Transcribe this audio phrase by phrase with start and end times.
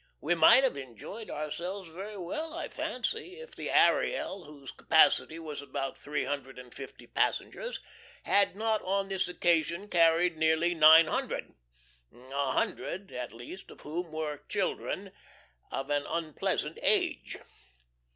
[0.19, 5.61] We might have enjoyed ourselves very well, I fancy, if the Ariel, whose capacity was
[5.61, 7.79] about three hundred and fifty passengers,
[8.23, 11.53] had not on this occasion carried nearly nine hundred,
[12.11, 15.11] a hundred, at least of whom were children
[15.69, 17.37] of an unpleasant age.